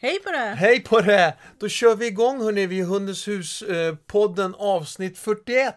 [0.00, 0.38] Hej på det!
[0.38, 1.36] Hej på det!
[1.58, 5.74] Då kör vi igång hörni vid Hundens hus-podden eh, avsnitt 41.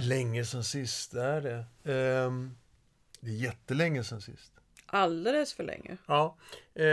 [0.00, 1.64] Länge sen sist, det är det.
[2.24, 2.56] Um,
[3.20, 4.59] det är jättelänge sen sist.
[4.92, 5.96] Alldeles för länge.
[6.06, 6.36] Ja.
[6.74, 6.84] Eh,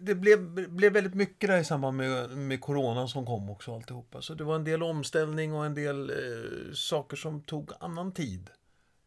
[0.00, 4.22] det, blev, blev väldigt mycket där i samband med, med coronan som kom också alltihopa.
[4.22, 8.50] Så det var en del omställning och en del eh, saker som tog annan tid.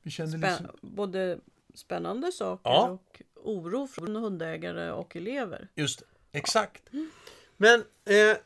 [0.01, 1.39] Vi kände Spä liksom, Både
[1.73, 2.87] spännande saker Ja.
[2.89, 5.67] och oro från hundägare och elever.
[5.75, 6.05] just det,
[6.37, 6.83] exakt.
[7.57, 8.37] Men eh,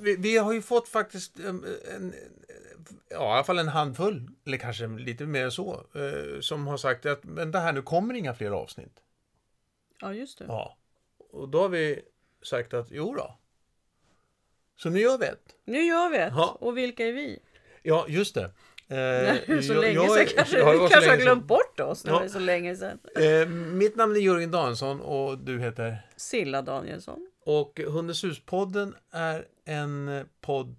[0.00, 1.64] vi, vi har ju fått faktiskt en,
[1.96, 2.14] en,
[3.08, 6.76] ja, i alla fall en handfull, eller kanske lite mer än så, eh, som har
[6.76, 9.02] sagt att men det här nu kommer inga fler avsnitt.
[10.00, 10.44] Ja, just det.
[10.48, 10.76] Ja.
[11.32, 12.02] Och då har vi
[12.42, 13.38] sagt att jo då.
[14.76, 15.54] Så nu gör vi ett.
[15.64, 16.32] Nu gör vi ett.
[16.36, 16.56] Ja.
[16.60, 17.38] Och vilka är vi?
[17.82, 18.44] Ja, just det.
[18.88, 22.02] Eh, så jag- länge sedan kanske ja, vi kanske har glömt bort oss.
[22.02, 22.18] Det Ja.
[22.20, 22.98] var så länge sedan.
[23.16, 26.06] Eh, mitt namn är Jörgen Danielsson och du heter?
[26.16, 27.30] Silla Danielsson.
[27.40, 30.76] Och Hundens hus-podden är en podd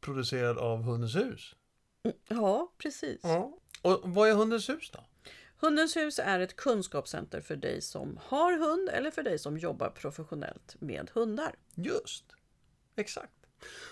[0.00, 1.54] producerad av Hundens hus.
[2.28, 3.20] Ja, precis.
[3.22, 3.58] Ja.
[3.82, 5.04] Och vad är Hundens hus då?
[5.60, 9.90] Hundens hus är ett kunskapscenter för dig som har hund eller för dig som jobbar
[9.90, 11.54] professionellt med hundar.
[11.74, 12.24] Just.
[12.96, 13.32] Exakt.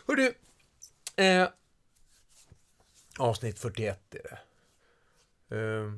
[0.06, 0.34] Hör du.
[1.24, 1.48] Eh,
[3.18, 4.38] avsnitt 41 är det.
[5.56, 5.92] Eh,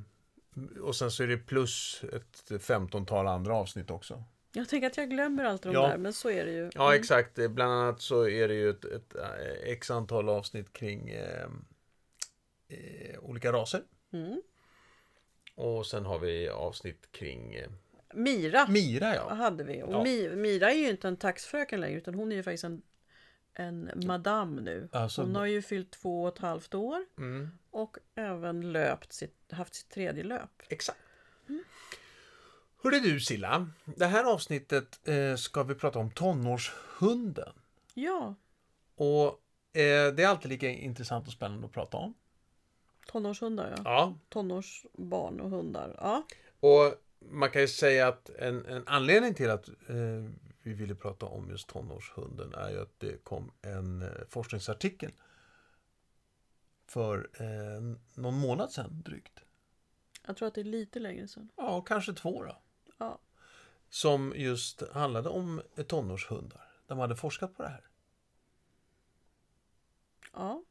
[0.82, 4.24] och sen så är det plus ett 15-tal andra avsnitt också.
[4.52, 5.88] Jag tänker att jag glömmer allt de Ja.
[5.88, 6.70] där, men så är det ju.
[6.74, 7.38] Ja, exakt.
[7.38, 11.46] Eh, Bland annat så är det ju ett, ett eh, x antal avsnitt kring eh,
[12.68, 13.82] eh, olika raser.
[14.12, 14.42] Mm.
[15.54, 17.68] Och sen har vi avsnitt kring eh,
[18.14, 19.34] Mira Mira, ja.
[19.34, 19.82] hade vi.
[19.82, 20.04] Och Ja.
[20.04, 22.82] Mi- Mira är ju inte en taxfröken längre, utan hon är ju faktiskt en,
[23.54, 24.88] en madam nu.
[24.92, 29.52] Alltså, Hon har ju fyllt två och ett halvt år mm, och även löpt sitt,
[29.52, 30.62] haft sitt tredje löp.
[30.68, 30.98] exakt.
[32.82, 37.52] Hörde du Silla, det här avsnittet eh, ska vi prata om tonårshunden.
[37.94, 38.34] Ja,
[38.94, 39.26] Och
[39.72, 42.14] eh, det är alltid lika intressant och spännande att prata om.
[43.06, 43.82] tonårshundar ja.
[43.84, 44.14] Ja.
[44.28, 45.94] Tonårsbarn och hundar.
[45.98, 46.26] Ja,
[46.60, 49.74] Och man kan ju säga att en, en anledning till att eh,
[50.62, 55.12] vi ville prata om just tonårshunden är ju att det kom en eh, forskningsartikel
[56.86, 57.80] för eh,
[58.14, 59.40] någon månad sedan drygt.
[60.26, 61.48] jag tror att det är lite längre sedan.
[61.56, 62.56] Ja, kanske två då.
[63.00, 63.18] Ja.
[63.88, 66.60] Som just handlade om tonårshundar.
[66.86, 67.84] De hade forskat på det här.
[70.32, 70.62] Ja.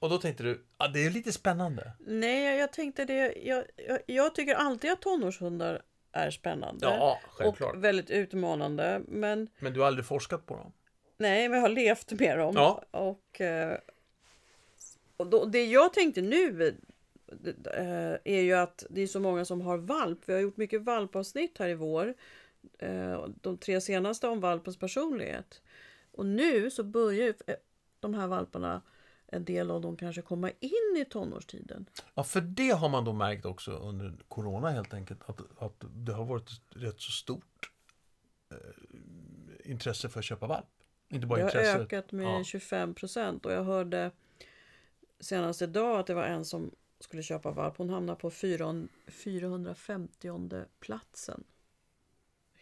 [0.00, 1.92] Och då tänkte du, ja det är lite spännande.
[2.00, 3.34] Nej, jag- tänkte det.
[3.42, 5.82] Jag, jag, jag tycker alltid att tonårshundar
[6.12, 6.86] är spännande.
[6.86, 7.74] Ja, självklart.
[7.74, 9.02] Och väldigt utmanande.
[9.08, 10.72] Men Men du har aldrig forskat på dem?
[11.16, 12.54] nej, men jag har levt med dem.
[12.56, 12.84] Ja.
[12.90, 13.78] Och, eh,
[15.16, 16.76] och då, det jag tänkte nu
[18.24, 20.18] är ju att det är så många som har valp.
[20.26, 22.14] Vi har gjort mycket valpavsnitt här i vår.
[22.78, 25.62] Eh, De tre senaste om valpens personlighet.
[26.12, 27.54] Och nu så börjar ju eh,
[28.00, 28.82] de här valparna,
[29.26, 31.86] en del av dem kanske komma in i tonårstiden.
[32.14, 35.20] Ja, för det har man då märkt också under Corona helt enkelt.
[35.26, 37.70] Att, att det har varit rätt så stort
[38.50, 40.66] eh, intresse för att köpa valp.
[41.08, 42.44] Inte bara Det har ökat med Ja.
[42.44, 44.10] 25 procent och jag hörde
[45.20, 46.70] senast idag att det var en som
[47.04, 47.76] skulle köpa valp.
[47.76, 51.44] Hon hamnade på 400 450 platsen.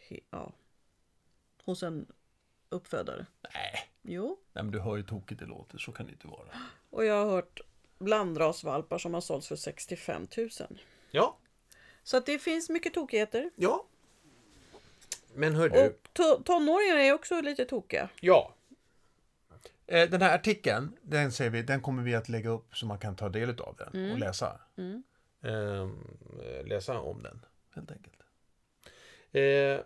[0.08, 0.53] He- Ja.
[1.64, 2.06] Hos en
[2.69, 3.26] uppfödare.
[3.54, 4.38] Nej, Jo.
[4.53, 5.78] nej, men du hör ju tokigt det låter.
[5.78, 6.47] Så kan det inte vara.
[6.91, 7.60] Och jag har hört
[7.98, 10.48] blandrasvalpar som har sålts för 65 000.
[11.10, 11.36] Ja,
[12.03, 13.50] Så att det finns mycket tokigheter.
[13.56, 13.84] ja.
[15.34, 15.86] Men hör du.
[15.86, 18.09] Och to- tonåringar är också lite tokiga.
[18.20, 18.54] Ja.
[19.87, 22.99] Eh, Den här artikeln, den, säger vi, den kommer vi att lägga upp så man
[22.99, 24.61] kan ta del av den och läsa.
[24.77, 25.03] Mm.
[25.43, 27.41] Ehm, eh, läsa om den,
[27.75, 28.22] helt enkelt.
[29.33, 29.81] Eh,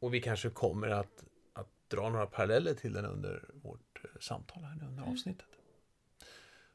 [0.00, 4.64] och vi kanske kommer att, att dra några paralleller till den under vårt eh, samtal
[4.64, 5.46] här nu under avsnittet.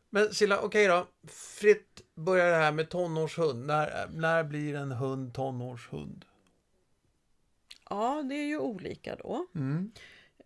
[0.09, 1.07] Men Silla, okej då.
[1.27, 3.65] Fritt börjar det här med tonårshund.
[3.65, 6.25] När, när blir en hund tonårshund?
[7.89, 9.47] Ja, det är ju olika då.
[9.55, 9.91] Mm.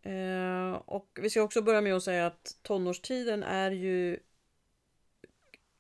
[0.03, 4.19] Eh, och vi ska också börja med att säga att tonårstiden är ju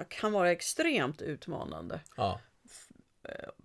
[0.07, 2.39] kan vara extremt utmanande Ja.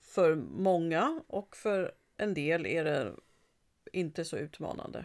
[0.00, 3.12] för många och för en del är det
[3.93, 5.05] inte så utmanande.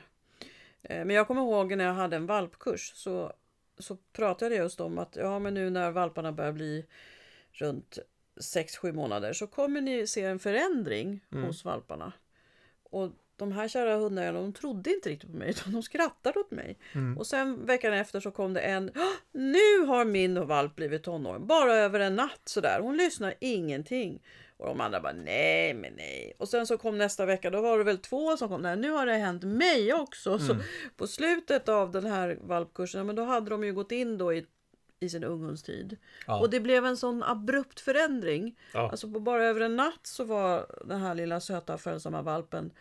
[0.81, 3.33] Eh, men jag kommer ihåg när jag hade en valpkurs så,
[3.77, 6.85] så pratade jag just om att ja, men nu när valparna börjar bli
[7.51, 7.99] runt
[8.35, 12.13] 6-7 månader så kommer ni se en förändring hos valparna.
[12.83, 16.51] Och de här kära hundarna de trodde inte riktigt på mig utan de skrattade åt
[16.51, 16.77] mig.
[16.93, 17.17] Mm.
[17.17, 18.91] Och sen veckan efter så kom det en.
[18.95, 21.47] "Åh, Nu har min valp blivit tonåring.
[21.47, 22.79] Bara över en natt sådär.
[22.81, 24.21] Hon lyssnar ingenting.
[24.57, 26.33] Och de andra bara nej men nej.
[26.37, 27.49] Och sen så kom nästa vecka.
[27.49, 28.61] Då var det väl två som kom.
[28.61, 30.39] Nej nu har det hänt mig också.
[30.39, 30.55] Så
[30.97, 33.05] på slutet av den här valpkursen.
[33.05, 34.45] Men då hade de ju gått in då i,
[34.99, 35.97] i sin unghundstid.
[36.27, 36.39] Ja.
[36.39, 38.59] Och det blev en sån abrupt förändring.
[38.73, 38.89] Ja.
[38.91, 42.71] Alltså på bara över en natt så var den här lilla söta följsamma valpen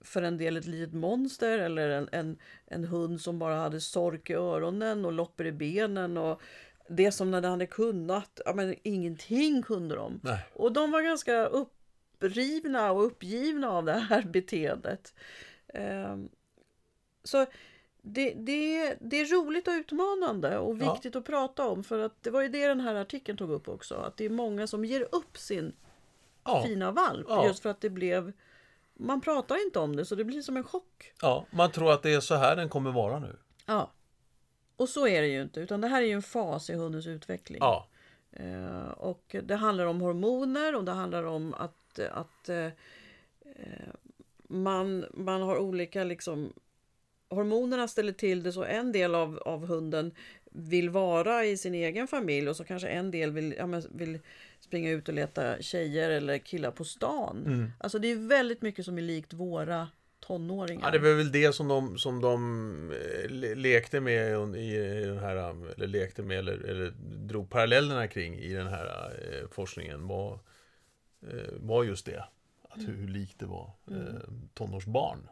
[0.00, 4.30] för en del ett litet monster eller en, en, en hund som bara hade sork
[4.30, 6.40] i öronen och loppor i benen och
[6.88, 10.20] det som när den hade kunnat, ja men ingenting kunde de.
[10.22, 10.38] Nej.
[10.54, 15.14] Och de var ganska upprivna och uppgivna av det här beteendet.
[15.74, 16.28] Ehm,
[17.24, 17.46] så
[18.02, 20.92] det, det, det är roligt och utmanande och Ja.
[20.92, 23.68] viktigt att prata om för att det var ju det den här artikeln tog upp
[23.68, 23.94] också.
[23.94, 25.72] Att det är många som ger upp sin
[26.44, 26.62] Ja.
[26.66, 27.46] fina valp Ja.
[27.46, 28.32] just för att det blev
[28.98, 31.12] man pratar inte om det så det blir som en chock.
[31.22, 33.36] ja, man tror att det är så här den kommer vara nu.
[33.66, 33.90] Ja.
[34.76, 37.06] Och så är det ju inte utan det här är ju en fas i hundens
[37.06, 37.58] utveckling.
[37.60, 37.88] Ja,
[38.32, 42.66] Eh, och det handlar om hormoner och det handlar om att, att eh,
[43.44, 43.92] eh,
[44.48, 46.52] man, man har olika liksom
[47.30, 50.14] Hormonerna ställer till det så en del av, av hunden
[50.50, 54.18] vill vara i sin egen familj och så kanske en del vill, ja, men, vill
[54.60, 57.42] springa ut och leta tjejer eller killar på stan.
[57.46, 57.70] Mm.
[57.80, 59.88] Alltså det är väldigt mycket som är likt våra
[60.20, 60.86] tonåringar.
[60.86, 65.18] ja det var väl det som de, som de eh, le- lekte med i den
[65.18, 65.36] här,
[65.74, 66.90] eller lekte med, eller, eller
[67.26, 70.38] drog parallellerna kring i den här eh, forskningen var,
[71.22, 72.24] eh, var just det.
[72.70, 73.96] Att hur, hur likt det var eh,
[74.54, 75.28] tonårsbarn.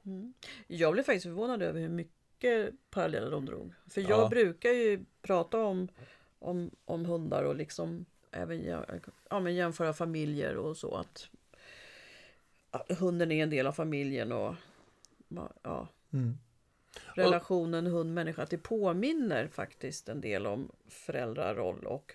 [0.67, 3.73] Jag blev faktiskt förvånad över hur mycket paralleller de drog.
[3.91, 4.29] För jag Ja.
[4.29, 5.89] brukar ju prata om,
[6.39, 8.65] om, om hundar och liksom även
[9.31, 10.95] ja, men jämföra familjer och så.
[10.95, 11.29] Att,
[12.99, 14.55] hunden är en del av familjen och
[15.63, 16.39] ja, Mm.
[17.15, 18.43] relationen hund-människa.
[18.43, 22.15] Att det påminner faktiskt en del om föräldraroll och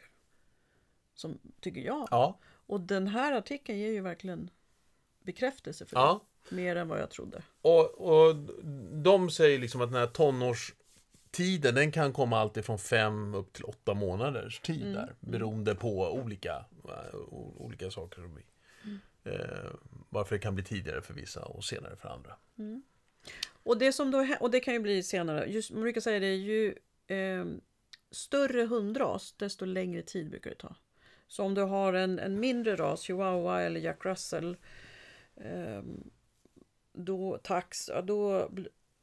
[1.13, 2.07] som tycker jag.
[2.11, 4.49] Ja, Och den här artikeln ger ju verkligen
[5.23, 6.21] bekräftelse för ja.
[6.49, 6.55] det.
[6.55, 7.43] Mer än vad jag trodde.
[7.61, 8.35] Och, och
[8.91, 10.07] de säger liksom att den här
[11.31, 15.15] tonårstiden den kan komma alltid från fem upp till åtta månaders tid där.
[15.19, 17.15] Beroende på olika, eh,
[17.57, 18.21] olika saker.
[18.21, 18.43] Som vi,
[19.31, 19.71] eh,
[20.09, 22.35] varför det kan bli tidigare för vissa och senare för andra.
[23.63, 25.45] Och det, som då, och det kan ju bli senare.
[25.45, 26.75] Just, man brukar säga det, ju
[27.07, 27.45] eh,
[28.11, 30.75] större hundras, desto längre tid brukar det ta.
[31.27, 34.57] Så om du har en, en mindre ras, chihuahua eller jack russell,
[35.35, 35.81] eh,
[36.93, 38.49] då, tax, då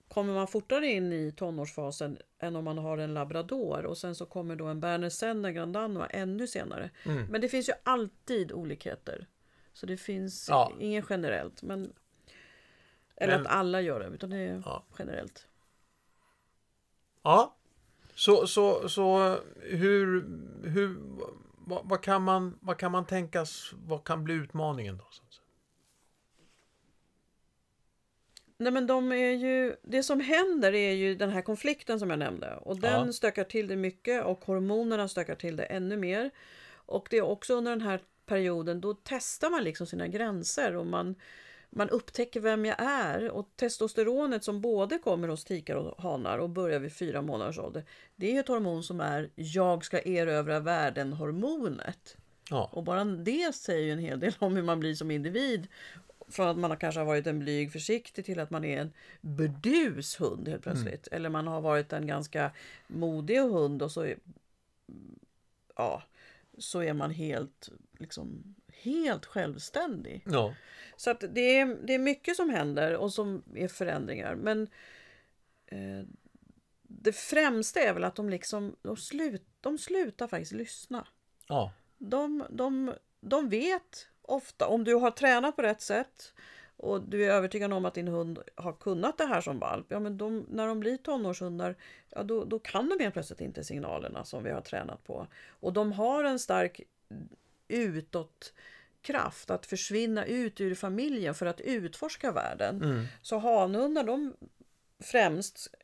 [0.08, 3.86] kommer man fortare in i tonårsfasen än om man har en labrador.
[3.86, 6.90] Och sen så kommer då en berner senner grand danois ännu senare.
[7.04, 7.26] Mm.
[7.26, 9.26] Men det finns ju alltid olikheter.
[9.72, 10.72] Så det finns Ja.
[10.80, 11.62] ingen generellt.
[11.62, 11.92] Men,
[13.16, 14.84] eller Men- att alla gör det, utan det är Ja.
[14.98, 15.46] generellt.
[17.22, 17.56] Ja,
[18.14, 20.26] så, så, så hur,
[20.68, 20.96] hur
[21.66, 25.04] vad, vad, kan man, vad kan man tänkas, vad kan bli utmaningen då?
[25.10, 25.44] Så att säga?
[28.60, 32.18] Nej men de är ju, det som händer är ju den här konflikten som jag
[32.18, 32.56] nämnde.
[32.56, 33.12] Och den Ja.
[33.12, 36.30] stökar till det mycket och hormonerna stökar till det ännu mer.
[36.74, 40.86] Och det är också under den här perioden då testar man liksom sina gränser och
[40.86, 41.14] man,
[41.70, 43.30] man upptäcker vem jag är.
[43.30, 47.84] Och testosteronet som både kommer hos tikar och hanar och börjar vid fyra månaders ålder.
[48.16, 52.16] Det är ett hormon som är jag ska erövra världen-hormonet.
[52.50, 55.66] Ja, Och bara det säger ju en hel del om hur man blir som individ.
[56.28, 58.92] Från att man har kanske har varit en blyg försiktig till att man är en
[59.20, 61.06] burdus hund helt plötsligt.
[61.06, 62.50] Eller man har varit en ganska
[62.86, 64.18] modig hund och så är,
[65.76, 66.02] ja,
[66.58, 67.68] så är man helt,
[67.98, 70.22] liksom, helt självständig.
[70.26, 70.54] ja,
[70.96, 74.34] Så att det, är, det är mycket som händer och som är förändringar.
[74.34, 74.68] Men
[75.66, 76.06] eh,
[76.82, 81.06] det främsta är väl att de liksom de, slut, de slutar faktiskt lyssna.
[81.48, 86.32] ja, De, de, de vet ofta, om du har tränat på rätt sätt
[86.76, 90.00] och du är övertygad om att din hund har kunnat det här som valp, ja,
[90.00, 91.76] men de, när de blir tonårshundar,
[92.10, 95.26] ja, då, då kan de helt plötsligt inte signalerna som vi har tränat på.
[95.60, 96.80] Och de har en stark
[97.68, 102.82] utåtkraft att försvinna ut ur familjen för att utforska världen.
[102.82, 104.34] mm, Så hanhundar, de
[105.00, 105.74] främst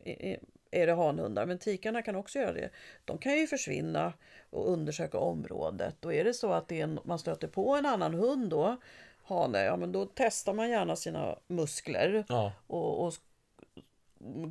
[0.83, 2.71] är- det hanhundar, men tikarna kan också göra det.
[3.05, 4.13] De kan ju försvinna
[4.51, 6.05] och undersöka området.
[6.05, 8.77] Och är det så att det en, man stöter på en annan hund då,
[9.25, 13.15] hane, ja men då testar man gärna sina muskler ja, och, och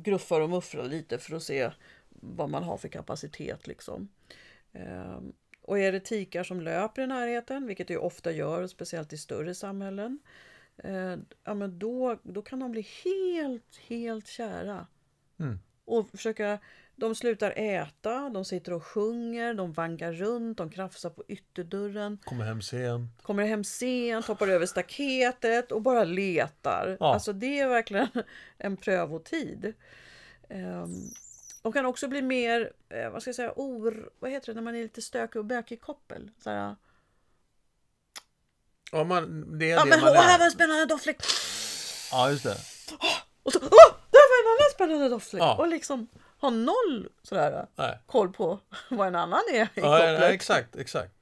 [0.02, 1.70] gruffar och mufflar lite för att se
[2.08, 4.08] vad man har för kapacitet liksom.
[4.72, 9.12] Ehm, och är det tikar som löper i närheten, vilket det ju ofta gör, speciellt
[9.12, 10.18] i större samhällen,
[10.76, 14.86] eh, ja, men då, då kan de bli helt, helt kära.
[15.38, 15.58] Mm.
[15.84, 16.58] Och försöka,
[16.96, 22.18] de slutar äta, de sitter och sjunger, de vankar runt, de krafsar på ytterdörren.
[22.24, 23.22] Kommer hem sent.
[23.22, 26.96] Kommer hem sent, hoppar över staketet och bara letar.
[27.00, 27.14] Ja.
[27.14, 28.08] Alltså det är verkligen
[28.58, 29.74] en prövotid.
[30.48, 31.10] Um,
[31.62, 34.62] de kan också bli mer, eh, vad ska jag säga, or, vad heter det när
[34.62, 36.30] man är lite stökig och bökig i koppel?
[36.42, 36.76] Så här,
[38.92, 40.38] Ja, man, det är ja det men man åh, här är.
[40.38, 41.16] var en spännande doftfläck!
[42.10, 42.56] Ja, just det.
[43.42, 45.42] Och så, åh, där var en annan spännande doftfläck!
[45.42, 45.56] Ja.
[45.58, 46.08] Och liksom
[46.40, 47.98] ha noll sådär Nej.
[48.06, 48.58] koll på
[48.90, 51.12] vad en annan är i Ja, nej, exakt, exakt.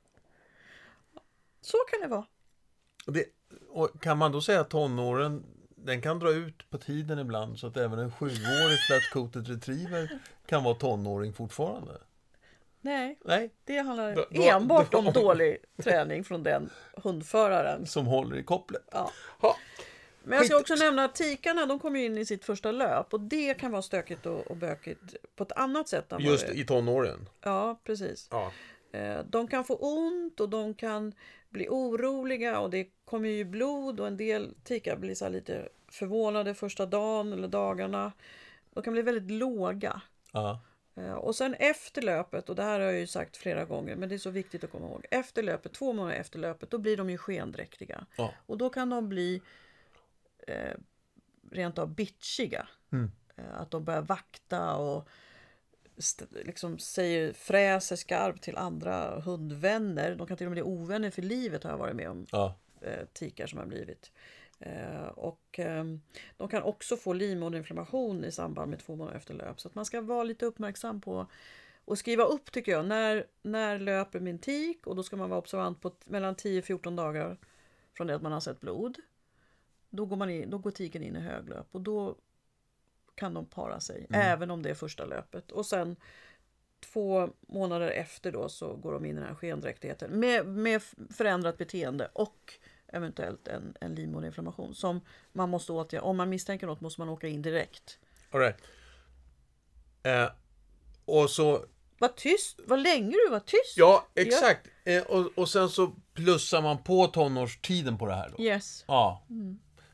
[1.61, 2.27] Så kan det vara.
[3.07, 3.25] Det,
[4.01, 5.45] kan man då säga att tonåren,
[5.77, 10.65] den kan dra ut på tiden ibland så att även en sjuårig flat-coated retriever kan
[10.65, 11.93] vara tonåring fortfarande?
[12.81, 16.71] Nej, Nej, det handlar Då- då- enbart då- om dålig träning från den
[17.03, 17.87] hundföraren.
[17.87, 18.83] som håller i kopplet.
[18.93, 19.11] Ja.
[19.41, 19.57] Ha.
[20.25, 23.21] Men jag ska också nämna att tikarna de kommer in i sitt första löp och
[23.21, 25.01] det kan vara stökigt och, och bökigt
[25.37, 26.13] på ett annat sätt.
[26.13, 27.29] Än Just det- i tonåren.
[27.41, 28.29] Ja, precis.
[28.31, 28.53] Ja.
[28.93, 31.13] Eh, De kan få ont och de kan
[31.51, 36.55] bli oroliga och det kommer ju blod och en del tikar blir så lite förvånade
[36.55, 38.13] första dagen eller dagarna.
[38.75, 40.01] De kan bli väldigt låga.
[40.33, 40.61] Ja.
[40.97, 44.09] Eh, Och sen efter löpet, och det här har jag ju sagt flera gånger, men
[44.09, 45.07] det är så viktigt att komma ihåg.
[45.11, 48.07] Efter löpet, två månader efter löpet, då blir de ju skendräktiga.
[48.17, 48.35] Ja.
[48.47, 49.43] Och då kan de bli
[50.47, 50.75] eh,
[51.51, 52.69] rent av bitchiga.
[52.93, 53.11] Mm.
[53.37, 55.09] Eh, att de börjar vakta och
[56.31, 60.15] liksom säger, fräser skarpt till andra hundvänner.
[60.15, 62.27] De kan till och med bli ovänner för livet har jag varit med om.
[62.31, 62.55] Ja.
[62.81, 64.13] Eh, tikar som har blivit.
[64.59, 65.85] Eh, och eh,
[66.37, 69.61] de kan också få livmoderinflammation i samband med två månader efter löp.
[69.61, 71.27] Så att man ska vara lite uppmärksam på
[71.85, 72.87] och skriva upp tycker jag.
[72.87, 74.87] När, när löper min tik?
[74.87, 77.39] Och då ska man vara observant på mellan 10-14 dagar
[77.97, 78.99] från det att man har sett blod.
[79.95, 82.17] Då går, man in, då går tiken in i höglöp och då
[83.15, 84.07] kan de para sig.
[84.11, 85.53] Även om det är första löpet.
[85.53, 85.97] Och sen
[86.81, 91.59] två månader efter då så går de in i den här skendräktigheten med, med förändrat
[91.59, 92.55] beteende och
[92.87, 95.01] eventuellt en, en livmoderinflammation som
[95.33, 96.05] man måste åtgärda.
[96.05, 97.99] Om man misstänker något måste man åka in direkt.
[98.31, 98.57] All right.
[100.03, 100.29] eh,
[101.05, 101.65] och så,
[101.99, 102.61] Var tyst!
[102.67, 103.77] Vad länge du var tyst!
[103.77, 104.69] ja exakt.
[104.85, 108.43] Eh, och, och sen så plussar man på tonårstiden på det här då.
[108.43, 108.85] Yes.
[108.89, 109.23] Ja.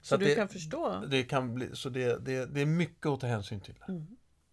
[0.03, 1.03] Så, att du det, kan förstå.
[1.11, 3.75] det kan bli, så det, det, det är mycket att ta hänsyn till.
[3.89, 4.07] Mm.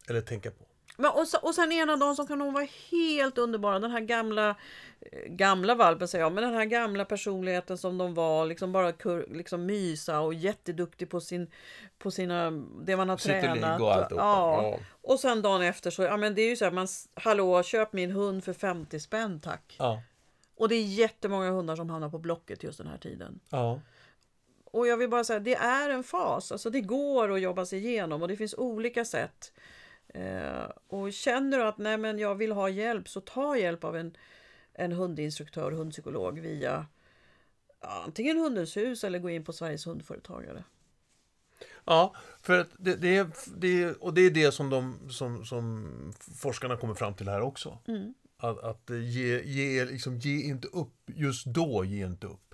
[0.09, 0.65] Eller tänka på.
[0.97, 3.79] Men, och, så, och sen ena dagen så kan hon vara helt underbara.
[3.79, 4.49] Den här gamla,
[4.99, 8.45] eh, gamla valpen säger jag, men den här gamla personligheten som de var.
[8.45, 11.51] Liksom bara kur, liksom mysa och jätteduktig på, sin,
[11.97, 12.51] på sina,
[12.85, 13.81] det man har Sitter tränat.
[13.81, 14.23] och alltihopa.
[14.23, 14.63] ja.
[14.63, 14.79] Ja.
[15.01, 17.93] Och sen dagen efter så, ja men det är ju så här, man, hallå köp
[17.93, 19.75] min hund för 50 spänn tack.
[19.79, 20.01] Ja.
[20.57, 23.39] Och det är jättemånga hundar som hamnar på Blocket just den här tiden.
[23.49, 23.79] Ja.
[24.75, 26.51] Och jag vill bara säga, det är en fas.
[26.51, 29.53] Alltså det går att jobba sig igenom och det finns olika sätt.
[30.07, 33.95] Eh, och känner du att nej men jag vill ha hjälp så ta hjälp av
[33.95, 34.17] en,
[34.73, 36.85] en hundinstruktör, hundpsykolog via
[37.81, 40.63] ja, antingen Hundens hus eller gå in på Sveriges hundföretagare.
[41.85, 45.87] Ja, för att det, det, är, det och det är det som, de, som, som
[46.37, 47.77] forskarna kommer fram till här också.
[47.87, 48.13] Mm.
[48.37, 52.44] Att, att ge, ge, liksom, ge inte upp, just då ge inte upp.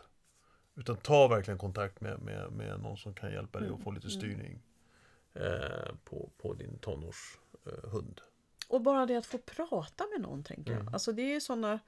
[0.75, 4.09] Utan ta verkligen kontakt med, med, med någon som kan hjälpa dig att få lite
[4.09, 4.59] styrning
[5.33, 8.21] eh, på, på din tonårshund.
[8.67, 10.93] Och bara det att få prata med någon tänker jag.
[10.93, 11.79] Alltså det är såna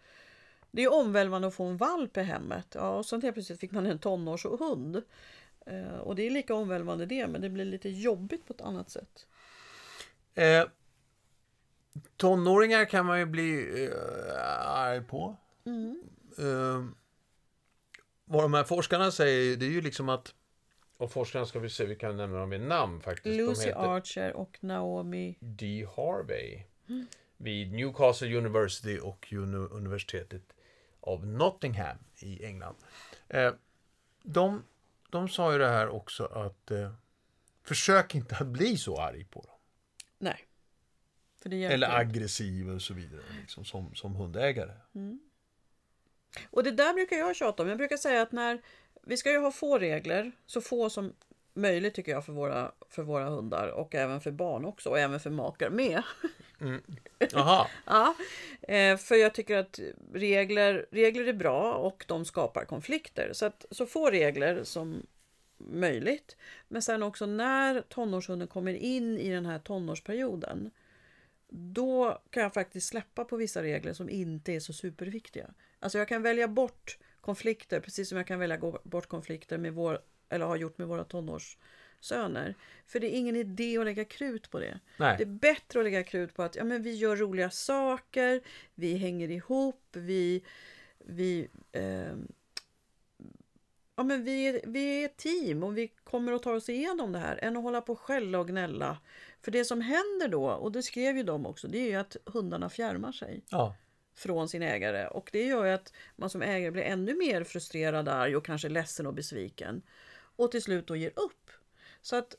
[0.71, 2.67] Det är omvälvande att få en valp i hemmet.
[2.75, 5.01] Ja, och sen helt plötsligt fick man en tonårshund.
[5.65, 8.89] Eh, och det är lika omvälvande det, men det blir lite jobbigt på ett annat
[8.89, 9.27] sätt.
[10.35, 10.63] Eh,
[12.17, 15.35] tonåringar kan man ju bli eh, arg på.
[16.37, 16.85] Eh,
[18.25, 20.35] vad de här forskarna säger, det är ju liksom att
[20.97, 23.37] och forskarna ska vi se, vi kan nämna dem med namn faktiskt.
[23.37, 25.87] Lucy de heter Archer och Naomi D.
[25.95, 26.63] Harvey
[27.37, 30.53] vid Newcastle University och uni- universitetet
[30.99, 32.75] av Nottingham i England.
[33.27, 33.53] Eh,
[34.23, 34.63] de,
[35.09, 36.93] de sa ju det här också att eh,
[37.63, 39.57] försök inte att bli så arg på dem.
[40.17, 40.47] Nej.
[41.35, 44.73] För det hjälper Eller aggressiv och så vidare, liksom, som, som hundägare.
[46.49, 47.69] Och det där brukar jag tjata om.
[47.69, 48.61] Jag brukar säga att när
[49.01, 51.13] vi ska ju ha få regler, så få som
[51.53, 55.19] möjligt tycker jag för våra, för våra hundar och även för barn också och även
[55.19, 56.03] för makar med.
[57.31, 58.15] Jaha, Ja,
[58.61, 59.79] eh, för jag tycker att
[60.13, 63.29] regler, regler är bra och de skapar konflikter.
[63.33, 65.05] Så, att, så få regler som
[65.57, 66.37] möjligt.
[66.67, 70.71] Men sen också när tonårshunden kommer in i den här tonårsperioden.
[71.49, 75.49] Då kan jag faktiskt släppa på vissa regler som inte är så superviktiga.
[75.83, 79.99] Alltså jag kan välja bort konflikter precis som jag kan välja bort konflikter med vår
[80.29, 82.55] eller har gjort med våra tonårssöner.
[82.87, 84.79] För det är ingen idé att lägga krut på det.
[84.97, 85.17] Nej.
[85.17, 88.41] Det är bättre att lägga krut på att ja, men vi gör roliga saker,
[88.75, 90.43] vi hänger ihop, vi,
[90.97, 92.15] vi, eh,
[93.95, 97.19] ja, men vi, vi är ett team och vi kommer att ta oss igenom det
[97.19, 98.97] här än att hålla på och skälla och gnälla.
[99.41, 102.17] För det som händer då, och det skrev ju de också, det är ju att
[102.25, 103.75] hundarna fjärmar sig Ja.
[104.15, 105.07] Från sin ägare.
[105.07, 108.69] Och det gör ju att man som ägare blir ännu mer frustrerad, arg och kanske
[108.69, 109.81] ledsen och besviken.
[110.35, 111.51] Och till slut då ger upp.
[112.01, 112.35] Så att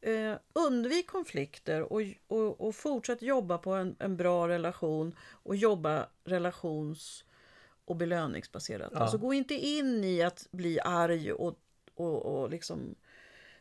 [0.00, 6.08] eh, undvik konflikter och, och, och fortsätt jobba på en, en bra relation och jobba
[6.24, 7.24] relations
[7.84, 8.90] och belöningsbaserat.
[8.92, 8.98] Ja.
[8.98, 11.58] Alltså gå inte in i att bli arg och,
[11.94, 12.94] och, och liksom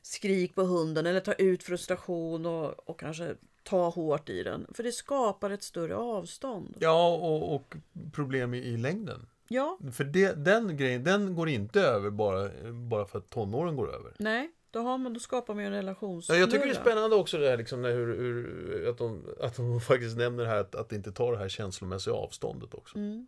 [0.01, 3.35] skrik på hunden eller ta ut frustration och, och kanske
[3.69, 4.67] ta hårt i den.
[4.73, 6.75] För det skapar ett större avstånd.
[6.79, 7.75] Ja, och, och
[8.13, 9.27] problem i, i längden.
[9.47, 13.95] Ja, För det, den grejen, den går inte över bara, bara för att tonåren går
[13.95, 14.13] över.
[14.19, 16.29] nej, då, har man, då skapar man ju en relations.
[16.29, 19.25] Ja, jag tycker det är spännande också det här liksom, när hur, hur, att, de,
[19.41, 23.27] att de faktiskt nämner här att, att inte ta det här känslomässiga avståndet också Mm.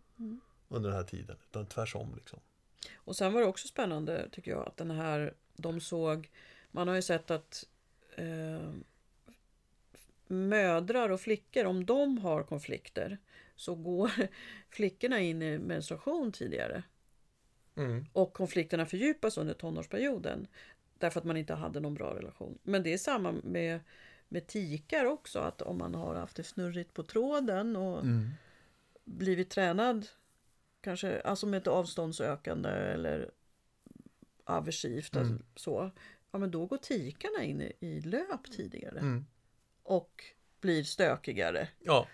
[0.69, 1.36] under den här tiden.
[1.50, 2.39] Utan tvärsom liksom.
[2.96, 6.29] Och sen var det också spännande tycker jag att den här, de såg,
[6.72, 7.65] man har ju sett att
[8.15, 8.69] eh,
[10.29, 13.17] mödrar och flickor, om de har konflikter
[13.55, 14.12] så går
[14.69, 16.83] flickorna in i menstruation tidigare.
[17.75, 18.05] Mm.
[18.13, 20.48] Och konflikterna fördjupas under tonårsperioden.
[20.98, 22.57] Därför att man inte hade någon bra relation.
[22.63, 23.79] Men det är samma med,
[24.27, 25.39] med tikar också.
[25.39, 28.29] Att om man har haft det snurrigt på tråden och Mm.
[29.05, 30.07] blivit tränad.
[30.81, 33.31] Kanske alltså med ett avståndsökande eller
[34.43, 35.15] aversivt.
[35.15, 35.27] Mm.
[35.27, 35.91] Alltså, så.
[36.31, 39.00] Ja men då går tikarna in i, i löp tidigare.
[39.00, 39.25] Mm.
[39.89, 40.24] Och
[40.62, 41.67] blir stökigare.
[41.79, 42.08] Ja,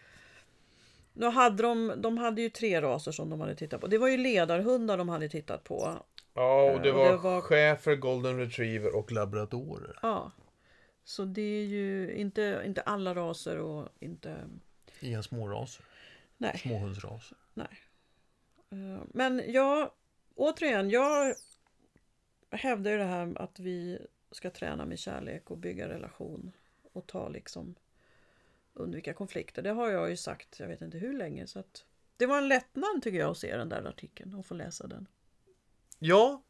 [1.13, 3.88] Nu hade de, de hade ju tre raser som de hade tittat på.
[3.88, 6.05] Det var ju ledarhundar de hade tittat på.
[6.34, 10.00] ja och det och var, det var- schäfer, golden retriever och labradorer.
[10.01, 10.32] Ja.
[11.03, 14.36] Så det är ju inte, inte alla raser och inte...
[15.00, 15.85] Inga småraser.
[16.38, 16.57] Nej.
[16.57, 17.38] Småhundsraser.
[17.53, 17.68] nej.
[18.72, 19.92] Eh, Men jag,
[20.35, 21.35] återigen, jag
[22.51, 24.00] hävdar ju det här att vi
[24.31, 26.51] ska träna med kärlek och bygga relation
[26.96, 27.75] och ta liksom
[28.74, 29.62] undvika konflikter.
[29.62, 31.48] Det har jag ju sagt, jag vet inte hur länge.
[31.48, 31.86] Så att
[32.18, 35.08] det var en lättnad tycker jag att se den där artikeln och få läsa den.
[36.00, 36.42] Ja,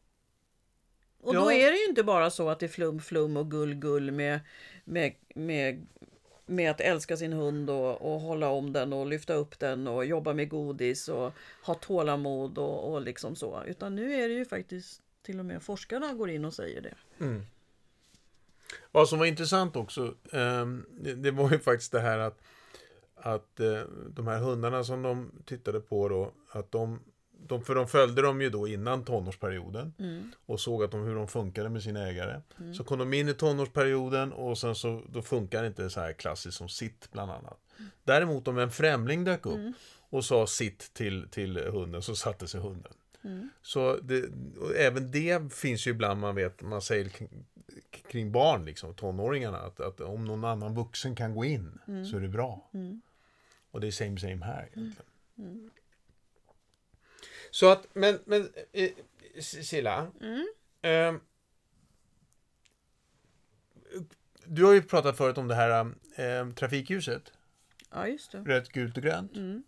[1.20, 1.40] Och Ja.
[1.40, 4.12] då är det ju inte bara så att det är flum flum och gull gull
[4.12, 4.40] med,
[4.84, 5.88] med, med,
[6.46, 10.06] med att älska sin hund och, och hålla om den och lyfta upp den och
[10.06, 13.64] jobba med godis och ha tålamod och, och liksom så.
[13.64, 16.96] Utan nu är det ju faktiskt till och med forskarna går in och säger det.
[17.20, 17.46] Mm.
[18.92, 22.42] Vad som var intressant också, ehm, det, var ju faktiskt det här att,
[23.16, 27.00] att eh, de här hundarna som de tittade på då, att de,
[27.48, 30.32] de, för de följde dem ju då innan tonårsperioden Mm.
[30.46, 32.42] och såg att de, hur de funkade med sina ägare.
[32.74, 36.14] Så kom de in i tonårsperioden och sen så då funkar det inte så här
[36.14, 37.60] klassiskt som sitt bland annat.
[38.04, 39.76] Däremot om en främling dök upp
[40.10, 42.94] och sa sitt till, till hunden så satte sig hunden.
[43.62, 44.26] Så det,
[44.78, 47.12] även det finns ju ibland man vet, man säger
[47.92, 51.80] kring, barn, liksom, tonåringarna, att, att om någon annan vuxen kan gå in
[52.12, 52.70] så är det bra.
[53.72, 55.72] Och det är same same här egentligen.
[57.52, 58.92] Så att, men, men eh,
[59.42, 60.12] Silla.
[60.82, 61.20] ehm,
[64.46, 67.32] du har ju pratat förut om det här eh, trafikljuset.
[67.92, 68.38] Ja, just det.
[68.38, 69.36] Rött, gult och grönt.
[69.36, 69.64] Mm.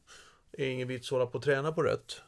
[0.51, 2.21] Det är ingen vits att hålla på och träna på rött.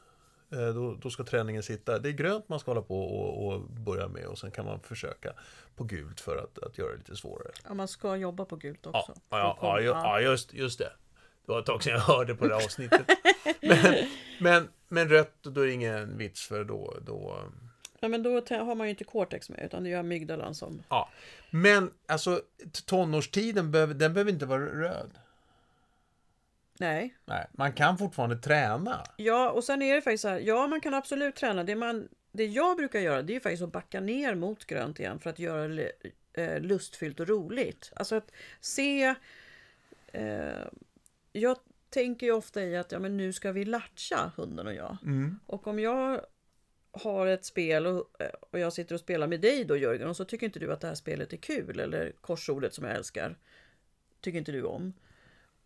[0.52, 2.00] Eh, Då, då ska träningen sitta.
[2.00, 4.80] Det är grönt man ska hålla på och, och börja med och sen kan man
[4.80, 5.34] försöka
[5.76, 7.52] på gult för att, att göra det lite svårare.
[7.68, 9.14] Ja, man ska jobba på gult också.
[9.30, 10.92] ja, ja, ja, just, just det.
[11.46, 13.08] Det var ett tag sedan jag hörde på det här avsnittet.
[13.62, 13.96] men,
[14.40, 17.40] men, men rött, då är det ingen vits för då, då...
[18.00, 20.84] Ja, men då har man ju inte cortex med utan det är amygdalan som...
[20.90, 21.10] Ja.
[21.50, 22.42] Men alltså
[22.86, 25.12] tonårstiden, behöver, den behöver inte vara röd.
[26.80, 27.16] Nej.
[27.26, 29.04] Nej, man kan fortfarande träna.
[29.18, 30.40] Ja, och sen är det faktiskt så här.
[30.40, 31.64] Ja, man kan absolut träna.
[31.64, 35.20] Det, man, det jag brukar göra det är faktiskt att backa ner mot grönt igen
[35.20, 35.92] för att göra det
[36.34, 37.92] eh, lustfyllt och roligt.
[37.96, 39.16] Alltså att se...
[40.08, 40.68] Eh,
[41.32, 41.58] jag
[41.90, 44.98] tänker ju ofta i att ja, men nu ska vi latcha, hunden och jag.
[45.04, 45.40] Mm.
[45.46, 46.22] Och om jag
[46.92, 48.16] har ett spel och,
[48.50, 50.82] och jag sitter och spelar med dig då Jörgen och så tycker inte du att
[50.82, 53.38] det här spelet är kul eller korsordet som jag älskar
[54.22, 54.94] tycker inte du om.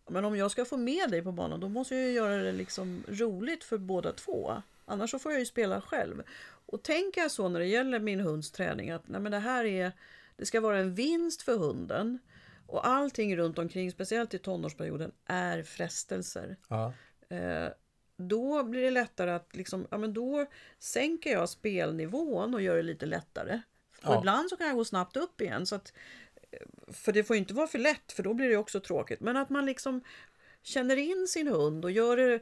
[0.08, 2.52] Men om jag ska få med dig på banan då måste jag ju göra det
[2.52, 4.62] liksom roligt för båda två.
[4.84, 6.22] Annars så får jag ju spela själv.
[6.66, 9.64] Och tänker jag så när det gäller min hunds träning att nej men det här
[9.64, 9.92] är
[10.36, 12.18] det ska vara en vinst för hunden
[12.66, 16.92] och allting runt omkring, speciellt i tonårsperioden, är frestelser Ja.
[17.28, 17.68] eh,
[18.16, 20.46] då blir det lättare att liksom, ja men då
[20.78, 23.60] sänker jag spelnivån och gör det lite lättare.
[24.02, 24.18] Och Ja.
[24.18, 25.66] ibland så kan jag gå snabbt upp igen.
[25.66, 25.92] Så att,
[26.92, 29.20] för det får ju inte vara för lätt för då blir det också tråkigt.
[29.20, 30.00] Men att man liksom
[30.62, 32.40] känner in sin hund och gör det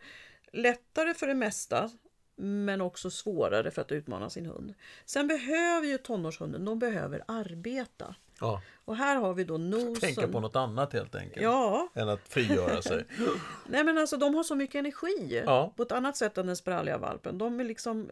[0.52, 1.90] lättare för det mesta.
[2.36, 4.74] Men också svårare för att utmana sin hund.
[5.04, 8.14] Sen behöver ju tonårshunden, de behöver arbeta.
[8.40, 8.62] Ja.
[8.84, 9.94] Och här har vi då nosen.
[9.94, 11.42] Tänka på något annat helt enkelt.
[11.42, 13.04] Ja, Än att frigöra sig.
[13.66, 15.42] nej men alltså de har så mycket energi.
[15.46, 15.72] Ja.
[15.76, 17.38] På ett annat sätt än den spralliga valpen.
[17.38, 18.10] De, är liksom,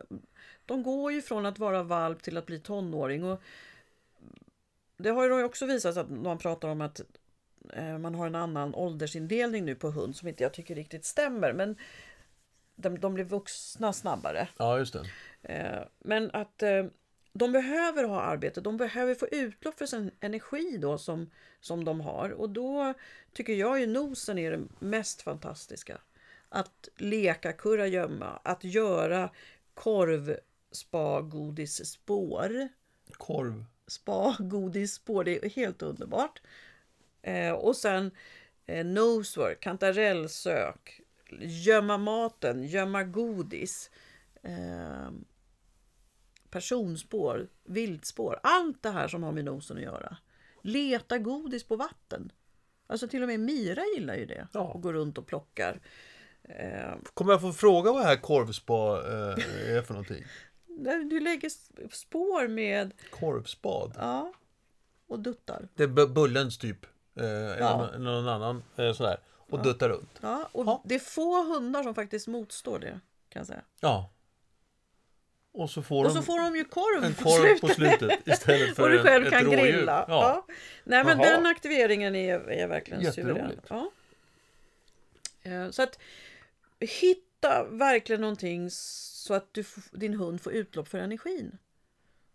[0.66, 3.24] de går ju från att vara valp till att bli tonåring.
[3.24, 3.42] Och
[5.02, 7.00] det har ju också visat sig att man pratar om att
[7.72, 11.52] eh, man har en annan åldersindelning nu på hund som inte jag tycker riktigt stämmer.
[11.52, 11.76] Men
[12.76, 14.48] de, de blir vuxna snabbare.
[14.58, 15.04] Ja, just det.
[15.42, 16.84] Eh, Men att eh,
[17.32, 22.00] de behöver ha arbete, de behöver få utlopp för sin energi då som, som de
[22.00, 22.30] har.
[22.30, 22.94] Och då
[23.32, 26.00] tycker jag ju nosen är det mest fantastiska.
[26.48, 29.30] Att leka kurragömma, att göra
[29.74, 30.36] korv,
[30.72, 32.68] spa, godis, spår.
[33.12, 33.64] Korv.
[33.90, 36.42] Spa, godis, spår, det är helt underbart.
[37.22, 38.11] Eh, och sen
[38.66, 41.00] eh, nosework, kantarellsök,
[41.40, 43.90] gömma maten, gömma godis.
[44.42, 45.11] Eh,
[46.50, 50.16] personspår, viltspår, allt det här som har med nosen att göra.
[50.62, 52.33] Leta godis på vatten.
[52.87, 54.48] Alltså till och med Mira gillar ju det.
[54.53, 54.61] Ja.
[54.61, 55.81] Och går runt och plockar.
[56.42, 60.24] Eh, Kommer jag få fråga vad det här korvspa eh, är för någonting?
[61.11, 61.51] Du lägger
[61.97, 63.93] spår med, Korvspad?
[63.99, 64.33] ja,
[65.07, 65.69] och duttar.
[65.75, 66.87] Det är bu- Bullens typ.
[67.16, 67.88] Eh, Ja.
[67.95, 69.16] Eller någon annan eh, sådär.
[69.37, 70.19] Och duttar runt.
[70.21, 70.83] Ja, och Ja.
[70.85, 73.01] det är få hundar som faktiskt motstår det.
[73.29, 73.62] Kan jag säga.
[73.81, 74.11] Ja.
[75.53, 77.61] Och så får Och de så får de ju korv, en korv slutet.
[77.61, 79.62] på slutet istället för och du en- själv ett kan rådjur.
[79.62, 80.05] grilla.
[80.09, 80.45] Ja.
[80.49, 80.55] Ja.
[80.85, 81.31] Nej men Jaha.
[81.31, 83.61] den aktiveringen är, är verkligen suverän.
[83.69, 83.90] Ja.
[85.43, 85.99] Eh, Så att
[86.81, 88.71] hitta verkligen någonting
[89.20, 91.59] så att du, din hund får utlopp för energin.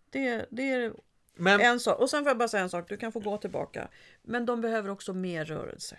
[0.09, 0.93] Det, det är
[1.35, 1.99] Men en sak.
[1.99, 3.87] Och sen får jag bara säga en sak, du kan få gå tillbaka.
[4.21, 5.97] Men de behöver också mer rörelse.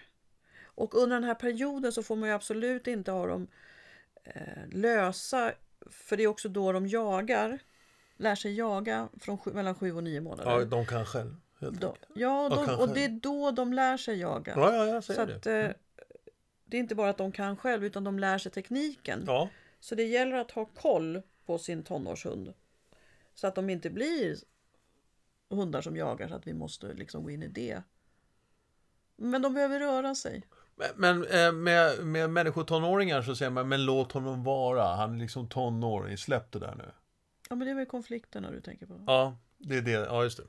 [0.64, 3.49] Och under den här perioden så får man ju absolut inte ha dem
[4.25, 5.53] eh, lösa.
[5.90, 7.59] För det är också då de jagar.
[8.16, 10.51] Lär sig jaga från sju, mellan sju och nio månader.
[10.51, 11.37] ja, de kan själv.
[11.59, 12.83] Då, ja, de, kanske.
[12.83, 14.53] och det är då de lär sig jaga.
[14.57, 15.62] Ja, ja, jag så säger att, det.
[15.62, 15.72] eh,
[16.64, 19.25] det är inte bara att de kan själv utan de lär sig tekniken.
[19.27, 19.49] Ja,
[19.81, 22.55] Så det gäller att ha koll på sin tonårshund.
[23.35, 24.37] Så att de inte blir
[25.51, 27.83] hundar som jagar så att vi måste liksom gå in i det.
[29.17, 30.43] Men de behöver röra sig.
[30.77, 34.85] men, men eh, med, med människotonåringar så säger man, men låt honom vara.
[34.95, 36.85] Han är liksom tonåring, släpp det där nu.
[37.49, 39.05] Ja men det är väl konflikterna du tänker på?
[39.07, 39.91] Ja, det är det.
[39.91, 40.45] Ja, just det.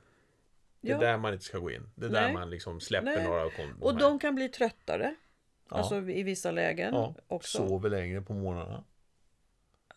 [0.82, 1.00] Det är Ja.
[1.00, 1.90] där man inte ska gå in.
[1.96, 2.34] Det är där Nej.
[2.34, 3.24] man liksom släpper Nej.
[3.24, 4.00] några kom- Och här.
[4.00, 5.16] de kan bli tröttare.
[5.70, 5.76] Ja.
[5.78, 7.58] Alltså i vissa lägen ja, också.
[7.68, 8.84] sover längre på morgnarna.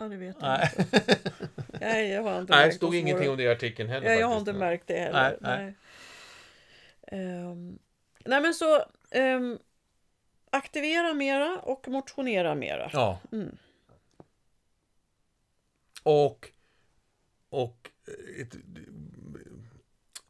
[0.00, 1.00] Ja det vet jag Nej, inte.
[1.80, 4.06] Nej jag har inte Nej det stod ingenting våra- om det i artikeln heller.
[4.10, 5.38] Ja, jag har inte märkt det heller.
[5.40, 5.74] Nej,
[7.06, 7.20] Nej.
[7.20, 7.78] Ehm,
[8.24, 9.58] nej men så ehm,
[10.50, 12.90] aktivera mera och motionera mera.
[12.92, 13.20] Ja.
[13.32, 13.56] Mm.
[16.02, 16.50] Och,
[17.50, 18.56] och eh, ett,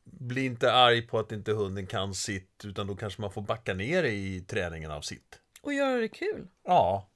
[0.05, 3.75] bli inte arg på att inte hunden kan sitt, utan då kanske man får backa
[3.75, 5.41] ner i träningen av sitt.
[5.63, 6.47] Och göra det kul.
[6.65, 7.10] Ja.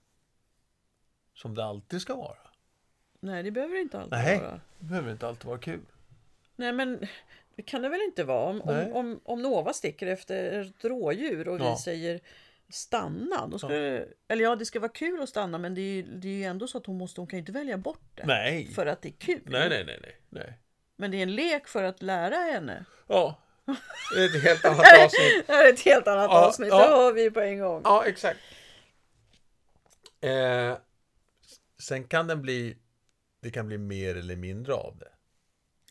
[1.34, 2.36] Som det alltid ska vara.
[3.20, 4.38] Nej, det behöver det inte alltid Nej.
[4.40, 4.60] vara.
[4.78, 5.80] Det behöver inte alltid vara kul.
[6.56, 7.06] Nej, men
[7.56, 8.44] det kan det väl inte vara?
[8.44, 11.78] Om, om, om, om Nova sticker efter ett rådjur och vi Ja.
[11.84, 12.20] säger
[12.68, 13.46] stanna.
[13.46, 14.04] Då ska Ja.
[14.28, 16.66] eller ja, det ska vara kul att stanna, men det är, det är ju ändå
[16.66, 18.26] så att hon måste, hon kan inte välja bort det.
[18.26, 18.66] Nej.
[18.74, 19.40] För att det är kul.
[19.44, 20.16] Nej, nej, nej, nej.
[20.30, 20.58] nej.
[20.96, 22.84] Men det är en lek för att lära henne.
[23.06, 23.40] Ja.
[24.14, 25.46] Det är ett helt annat avsnitt.
[25.46, 26.78] Det är ett helt annat Ja, avsnitt, ja.
[26.88, 27.80] det hör vi på en gång.
[27.84, 28.40] Ja, exakt.
[30.20, 30.76] Eh,
[31.84, 32.78] sen kan den bli,
[33.40, 35.12] det kan bli mer eller mindre av det.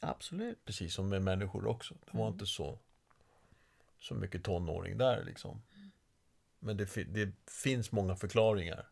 [0.01, 0.65] Absolut.
[0.65, 1.95] Precis som med människor också.
[2.05, 2.79] Det var inte så,
[3.99, 5.61] så mycket tonåring där liksom.
[6.59, 8.89] Men det, det finns många förklaringar.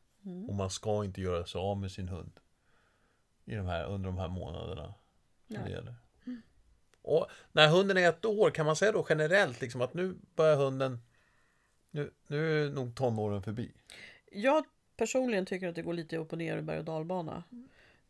[0.47, 2.39] Och man ska inte göra sig av med sin hund.
[3.45, 4.93] I de här, under de här månaderna.
[5.47, 5.95] Som det gäller.
[7.01, 10.55] Och när hunden är ett år, kan man säga då generellt liksom att nu börjar
[10.55, 10.99] hunden...
[11.91, 13.73] Nu, nu är nog tonåren förbi.
[14.31, 14.65] Jag
[15.01, 17.43] personligen tycker att det går lite upp och ner i berg och dalbana.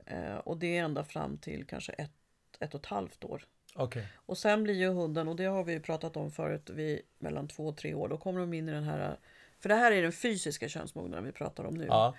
[0.06, 2.12] Eh, och det är ända fram till kanske ett,
[2.60, 3.45] ett och ett halvt år.
[3.75, 4.08] Okej.
[4.15, 7.47] Och sen blir ju hunden, och det har vi ju pratat om förut, vid mellan
[7.47, 9.17] två och tre år, då kommer de in i den här...
[9.60, 11.86] För det här är den fysiska könsmognaden vi pratar om nu.
[11.86, 12.15] Ja,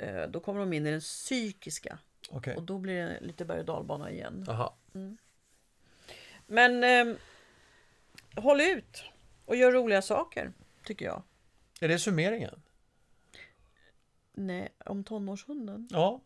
[0.00, 1.98] Eh, då kommer de in i den psykiska.
[2.30, 2.56] okej.
[2.56, 4.44] Och då blir det lite berg och dalbana igen.
[4.46, 4.72] Jaha.
[6.46, 7.16] Men eh,
[8.42, 9.02] håll ut
[9.44, 10.52] och gör roliga saker,
[10.84, 11.22] tycker jag.
[11.80, 12.62] Är det summeringen?
[14.38, 15.88] Nej, om tonårshunden.
[15.90, 16.20] Ja.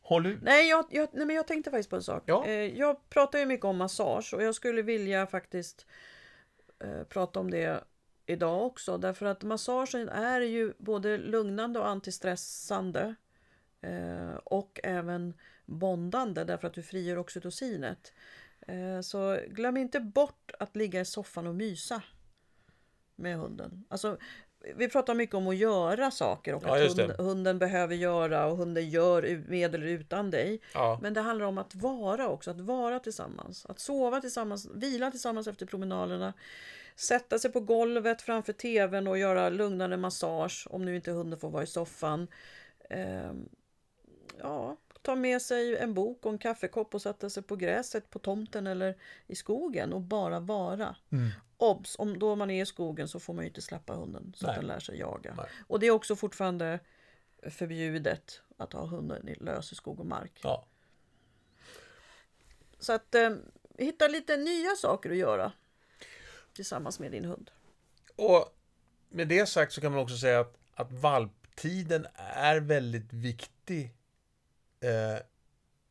[0.00, 0.42] Håll ut.
[0.42, 2.22] Nej jag, jag, nej, men jag tänkte faktiskt på en sak.
[2.26, 2.46] Ja.
[2.46, 5.86] Eh, jag pratar ju mycket om massage och jag skulle vilja faktiskt
[6.78, 7.84] eh, prata om det
[8.26, 8.98] idag också.
[8.98, 13.14] Därför att massagen är ju både lugnande och antistressande.
[13.80, 15.34] Eh, och även
[15.66, 18.12] bondande därför att du frigör oxytocinet.
[18.60, 22.02] Eh, så glöm inte bort att ligga i soffan och mysa
[23.16, 23.84] med hunden.
[23.88, 24.18] Alltså,
[24.76, 27.02] vi pratar mycket om att göra saker och Ja, att det.
[27.02, 30.60] hund, hunden behöver göra och hunden gör med eller utan dig.
[30.74, 30.98] Ja.
[31.02, 33.66] Men det handlar om att vara också, att vara tillsammans.
[33.66, 36.32] Att sova tillsammans, vila tillsammans efter promenaderna.
[36.96, 41.50] Sätta sig på golvet framför tvn och göra lugnande massage om nu inte hunden får
[41.50, 42.28] vara i soffan.
[42.90, 43.48] Ehm,
[44.38, 44.76] ja,
[45.08, 48.66] ta med sig en bok och en kaffekopp och sätta sig på gräset på tomten
[48.66, 50.96] eller i skogen och bara vara.
[51.10, 51.30] Mm.
[51.56, 51.96] Obs!
[51.98, 54.50] Om då man är i skogen så får man ju inte släppa hunden så Nej.
[54.50, 55.34] att den lär sig jaga.
[55.34, 55.46] Nej.
[55.66, 56.80] Och det är också fortfarande
[57.42, 60.40] förbjudet att ha hunden lös i skog och mark.
[60.42, 60.66] ja.
[62.78, 63.30] Så att eh,
[63.78, 65.52] hitta lite nya saker att göra
[66.52, 67.50] tillsammans med din hund.
[68.16, 68.56] Och
[69.08, 73.97] med det sagt så kan man också säga att, att valptiden är väldigt viktig
[74.80, 75.18] eh,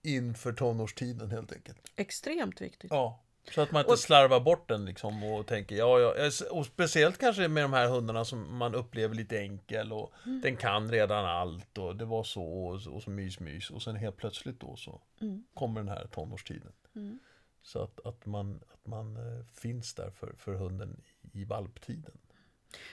[0.04, 1.92] inför tonårstiden helt enkelt.
[1.96, 2.92] Extremt viktigt.
[2.92, 3.24] Ja.
[3.56, 6.32] Så att man inte Och- slarvar bort den liksom och tänker ja, ja.
[6.52, 10.42] Och speciellt kanske med de här hundarna som man upplever lite enkel och Mm.
[10.42, 13.82] den kan redan allt och det var så och, så- och så mys mys och
[13.82, 15.44] sen helt plötsligt då så Mm.
[15.54, 16.72] kommer den här tonårstiden.
[16.96, 17.20] Mm.
[17.62, 21.02] Så att, att man, att man eh, finns där för, för hunden
[21.34, 22.18] i valptiden.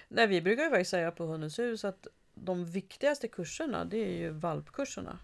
[0.09, 4.13] Nej, vi brukar ju faktiskt säga på Hundens hus att de viktigaste kurserna det är
[4.19, 5.19] ju valpkurserna.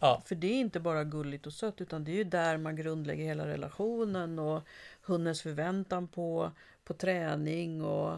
[0.00, 0.22] Ja.
[0.24, 3.24] För det är inte bara gulligt och sött utan det är ju där man grundlägger
[3.24, 4.62] hela relationen och
[5.02, 6.50] hundens förväntan på,
[6.84, 8.12] på träning och,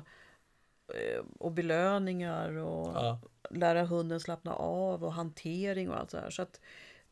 [0.88, 3.21] eh, och belöningar och Ja.
[3.51, 6.31] lära hunden slappna av och hantering och allt så här.
[6.31, 6.61] Så att,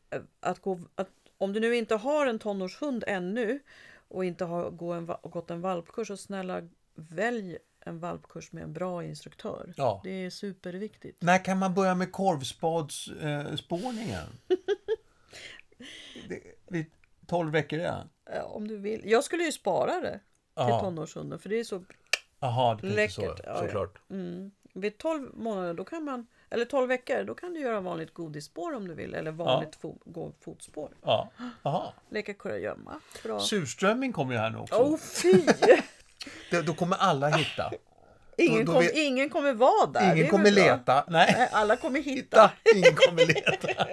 [0.09, 3.59] eh, att gå, att, om du nu inte har en tonårshund ännu
[4.07, 6.61] och inte har gå en, gått en valpkurs så snälla
[6.95, 9.73] välj en valpkurs med en bra instruktör.
[9.77, 10.01] Ja.
[10.03, 11.21] Det är superviktigt.
[11.21, 14.27] När kan man börja med korvspadsspårningen?
[16.29, 16.85] Det- vid
[17.27, 18.09] 12 veckor redan?
[18.33, 19.01] Eh, Om du vill.
[19.05, 20.19] Jag skulle ju spara det till
[20.55, 20.79] Jaha.
[20.81, 21.83] tonårshunden för det är så
[22.39, 23.21] Jaha, det tänkte så.
[23.21, 23.61] Läckert, ja, ja.
[23.61, 23.97] såklart.
[24.09, 24.51] Mm.
[24.73, 28.73] Vid 12 månader då kan man, eller 12 veckor, då kan du göra vanligt godisspår
[28.75, 29.13] om du vill.
[29.15, 30.91] Eller vanligt fo, gå fotspår.
[31.63, 31.93] Ja.
[32.09, 32.99] Leka kurragömma.
[33.39, 34.75] Surströmming kommer ju här nu också.
[34.75, 35.33] Åh fy!
[36.51, 37.71] Det, då kommer alla hitta.
[38.37, 40.15] Ingen, då kom, vet- ingen kommer vara där.
[40.15, 41.05] Ingen kommer leta.
[41.07, 41.35] Nej.
[41.37, 42.51] Nej, alla kommer hitta.
[42.65, 42.77] Hitta.
[42.77, 43.67] Ingen kommer leta.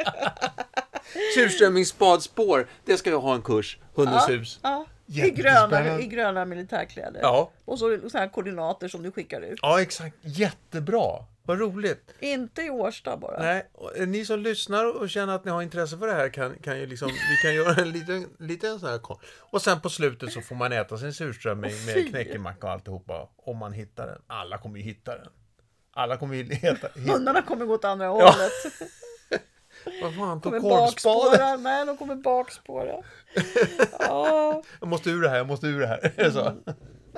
[1.35, 2.67] Surströmmingsspadspår.
[2.85, 3.79] Det ska jag ha en kurs.
[3.95, 4.59] Hundens hus.
[4.63, 7.21] Ja, i, gröna, I gröna militärkläder.
[7.23, 7.51] Ja.
[7.65, 9.59] Och så, så här koordinater som du skickar ut.
[9.63, 10.17] Ja, exakt.
[10.23, 11.25] Jättebra.
[11.49, 12.15] Vad roligt.
[12.21, 13.39] Inte i Årsta bara.
[13.43, 16.29] Nej, och eh, ni som lyssnar och känner att ni har intresse för det här
[16.29, 19.81] kan, kan ju liksom, vi kan göra en liten, liten sån här kon- Och sen
[19.81, 23.29] på slutet så får man äta sin surströmming med knäckemacka och alltihopa.
[23.37, 24.23] Om man hittar den.
[24.27, 25.29] Alla kommer ju hitta den.
[25.93, 26.89] Alla kommer ju hitta.
[27.13, 28.53] Hundarna kommer gå åt andra hållet.
[30.03, 31.63] Vad fan, tog korvspaden?
[31.63, 33.03] Nej, de kommer bakspåra.
[33.99, 36.13] Ja, Jag måste ur det här, jag måste ur det här.
[36.17, 36.53] Är det så?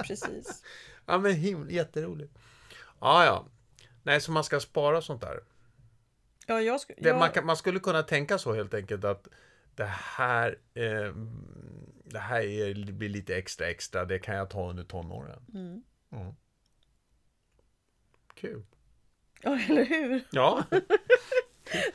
[0.03, 0.63] precis.
[1.07, 2.39] Ja men himla, jätteroligt.
[3.01, 3.47] Ja, ja.
[4.03, 5.41] Nej, så man ska spara sånt där.
[6.47, 9.29] Ja, jag, sk- Det, man, kan, man skulle kunna tänka så helt enkelt att
[9.75, 11.15] det här, eh,
[12.05, 15.43] det här är, blir lite extra extra, det kan jag ta under tonåren.
[15.55, 15.83] Mm.
[16.13, 16.35] Mm.
[18.35, 18.63] Kul.
[19.43, 20.23] Ja, eller hur?
[20.31, 20.65] Ja,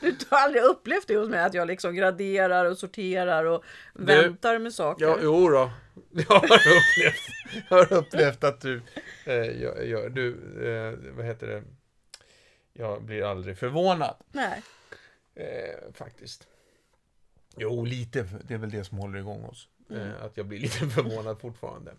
[0.01, 3.63] Du har aldrig upplevt det hos mig att jag liksom graderar och sorterar och
[3.93, 5.05] väntar med saker.
[5.05, 5.71] ja jo då.
[6.11, 7.21] Jag har upplevt,
[7.69, 8.81] jag har upplevt att du,
[9.25, 10.29] eh, jag, du
[10.65, 11.63] eh, vad heter det,
[12.77, 14.15] jag blir aldrig förvånad.
[14.31, 14.63] Nej.
[15.35, 16.47] Eh, faktiskt.
[17.57, 18.23] Jo, lite.
[18.23, 19.67] Det är väl det som håller igång oss.
[19.89, 21.95] Eh, att jag blir lite förvånad fortfarande.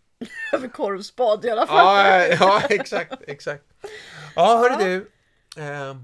[0.53, 1.97] Över korvspad i alla fall.
[1.97, 3.65] Ja, ja, exakt, exakt.
[4.37, 5.11] Ja, hörru du.
[5.62, 5.97] Eh,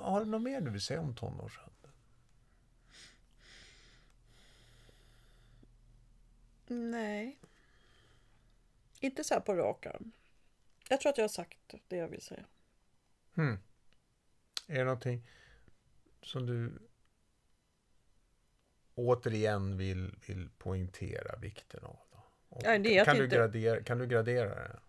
[0.00, 1.92] har du något mer du vill säga om tonårshandeln?
[6.66, 7.38] Nej.
[9.00, 10.12] Inte så här på rak arm.
[10.88, 12.44] Jag tror att jag har sagt det jag vill säga.
[13.34, 13.58] Hmm.
[14.66, 15.26] Är det någonting
[16.22, 16.78] som du
[18.94, 21.98] återigen vill, vill poängtera vikten av?
[22.12, 22.22] Då?
[22.48, 24.80] Och Nej, det är kan, du inte- gradera, kan du gradera det?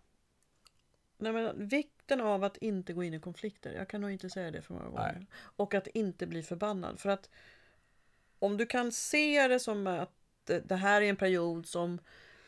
[1.18, 3.72] Nej, men vikten av att inte gå in i konflikter.
[3.72, 5.12] Jag kan nog inte säga det för många gånger.
[5.16, 5.26] Nej.
[5.34, 7.00] Och att inte bli förbannad.
[7.00, 7.30] För att
[8.38, 10.12] om du kan se det som att
[10.44, 11.98] det här är en period som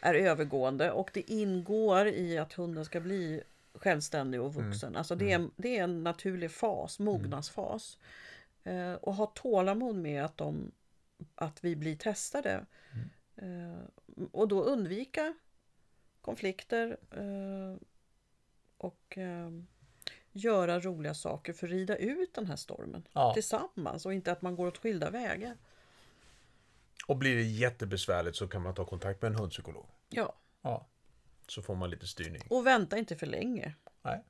[0.03, 3.43] är övergående och det ingår i att hunden ska bli
[3.75, 4.97] självständig och vuxen.
[4.97, 7.99] Alltså det är, det är en naturlig fas, mognadsfas.
[8.65, 10.73] Eh, och ha tålamod med att, de,
[11.35, 12.67] att vi blir testade.
[13.37, 15.35] Eh, och då undvika
[16.21, 17.77] konflikter eh,
[18.77, 19.51] och eh,
[20.33, 23.35] göra roliga saker för att rida ut den här stormen Ja.
[23.35, 25.57] tillsammans och inte att man går åt skilda vägar.
[27.07, 29.87] Och blir det jättebesvärligt så kan man ta kontakt med en hundpsykolog.
[30.09, 30.89] Ja, Ja.
[31.49, 32.43] Så får man lite styrning.
[32.51, 33.75] och vänta inte för länge.
[34.03, 34.25] Nej.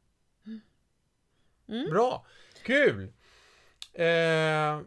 [1.69, 1.91] Mm.
[1.91, 2.27] Bra!
[2.63, 3.03] Kul!
[3.93, 4.81] Eh,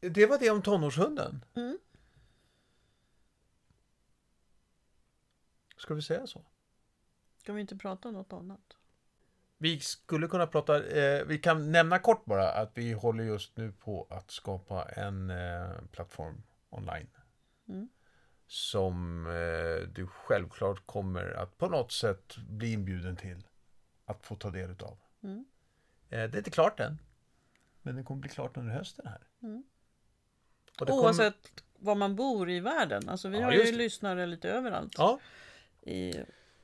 [0.00, 1.44] det var det om tonårshunden.
[1.54, 1.78] Mm.
[5.76, 6.44] Ska vi säga så?
[7.36, 8.76] Ska vi inte prata om något annat?
[9.62, 13.72] Vi skulle kunna prata, eh, vi kan nämna kort bara att vi håller just nu
[13.72, 17.10] på att skapa en eh, plattform online.
[17.68, 17.88] Mm.
[18.46, 23.46] Som eh, du självklart kommer att på något sätt bli inbjuden till
[24.04, 24.98] att få ta del utav.
[25.22, 25.44] Mm.
[26.10, 26.98] Eh, det är inte klart än.
[27.82, 29.20] Men det kommer bli klart under hösten här.
[29.42, 29.64] Mm.
[30.80, 33.08] Och det kommer- Oavsett var man bor i världen.
[33.08, 33.72] Alltså vi Ja, har ju det.
[33.72, 35.18] lyssnare lite överallt Ja,
[35.82, 36.12] i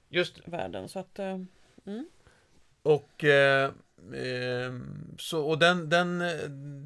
[0.09, 0.51] just det.
[0.51, 0.89] världen.
[0.89, 1.39] Så att, eh,
[2.89, 3.73] Och, eh,
[4.15, 4.73] eh,
[5.19, 6.23] så, och den, den,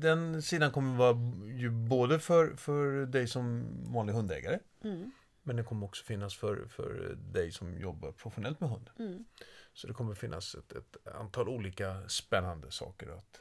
[0.01, 1.17] den sidan kommer vara
[1.55, 5.11] ju både för, för dig som vanlig hundägare mm,
[5.43, 8.91] men den kommer också finnas för, för dig som jobbar professionellt med hund.
[8.99, 9.25] mm.
[9.75, 13.41] Så det kommer finnas ett, ett antal olika spännande saker att,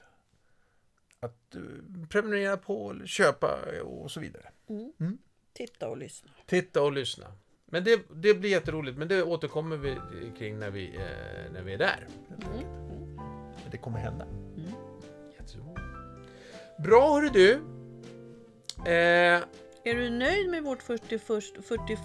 [1.19, 4.49] att eh, prenumerera på, köpa och så vidare.
[4.69, 4.93] Mm.
[4.99, 5.17] Mm.
[5.53, 6.31] Titta och lyssna.
[6.45, 7.33] Titta och lyssna.
[7.73, 9.97] Men det, det blir jätteroligt, men det återkommer vi
[10.37, 12.07] kring när vi, eh, när vi är där.
[12.29, 12.67] Mm.
[13.61, 14.25] Men det kommer hända.
[14.25, 14.71] Mm.
[15.39, 15.65] Jättebra.
[16.83, 17.51] Bra hörru du.
[18.85, 19.41] Eh,
[19.83, 21.97] Är du nöjd med vårt 41, 40,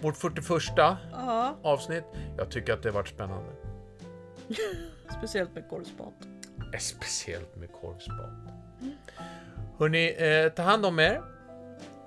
[0.00, 2.04] vårt 41 ja, avsnitt.
[2.38, 3.50] Jag tycker att det har varit spännande.
[5.18, 6.14] speciellt med korvspat.
[6.72, 8.30] Eh, Speciellt med korvspat.
[9.78, 11.22] Hörni, eh, ta hand om er.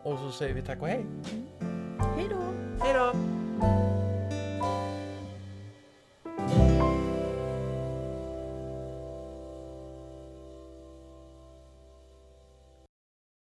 [0.03, 1.05] Och så säger vi tack och hej.
[2.15, 2.64] Hej då!
[2.85, 3.44] Hej då!